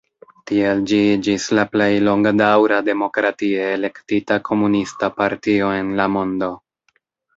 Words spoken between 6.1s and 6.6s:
mondo.